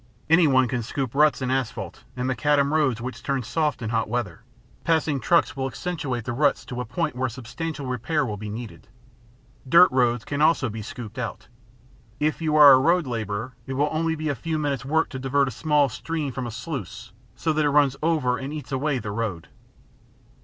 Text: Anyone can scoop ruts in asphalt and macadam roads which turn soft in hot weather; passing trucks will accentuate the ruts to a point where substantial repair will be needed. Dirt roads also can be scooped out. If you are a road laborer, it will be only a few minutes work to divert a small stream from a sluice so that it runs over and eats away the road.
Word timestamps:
Anyone 0.31 0.67
can 0.67 0.81
scoop 0.81 1.13
ruts 1.13 1.43
in 1.43 1.51
asphalt 1.51 2.05
and 2.17 2.27
macadam 2.27 2.73
roads 2.73 3.01
which 3.01 3.21
turn 3.21 3.43
soft 3.43 3.83
in 3.83 3.91
hot 3.91 4.09
weather; 4.09 4.41
passing 4.83 5.19
trucks 5.19 5.55
will 5.55 5.67
accentuate 5.67 6.25
the 6.25 6.33
ruts 6.33 6.65
to 6.65 6.81
a 6.81 6.85
point 6.85 7.15
where 7.15 7.29
substantial 7.29 7.85
repair 7.85 8.25
will 8.25 8.35
be 8.35 8.49
needed. 8.49 8.87
Dirt 9.69 9.91
roads 9.91 10.25
also 10.41 10.69
can 10.69 10.73
be 10.73 10.81
scooped 10.81 11.19
out. 11.19 11.49
If 12.19 12.41
you 12.41 12.55
are 12.55 12.71
a 12.71 12.79
road 12.79 13.05
laborer, 13.05 13.53
it 13.67 13.73
will 13.73 13.91
be 13.91 13.95
only 13.95 14.27
a 14.27 14.33
few 14.33 14.57
minutes 14.57 14.83
work 14.83 15.07
to 15.09 15.19
divert 15.19 15.47
a 15.47 15.51
small 15.51 15.87
stream 15.87 16.31
from 16.31 16.47
a 16.47 16.51
sluice 16.51 17.11
so 17.35 17.53
that 17.53 17.63
it 17.63 17.69
runs 17.69 17.95
over 18.01 18.39
and 18.39 18.51
eats 18.51 18.71
away 18.71 18.97
the 18.97 19.11
road. 19.11 19.49